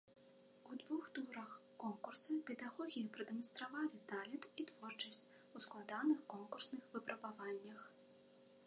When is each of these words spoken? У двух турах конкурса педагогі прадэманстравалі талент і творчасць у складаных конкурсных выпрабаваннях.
У 0.69 0.75
двух 0.83 1.03
турах 1.17 1.51
конкурса 1.83 2.37
педагогі 2.47 3.03
прадэманстравалі 3.17 4.01
талент 4.13 4.49
і 4.65 4.67
творчасць 4.73 5.23
у 5.61 5.63
складаных 5.69 6.19
конкурсных 6.37 6.83
выпрабаваннях. 6.97 7.79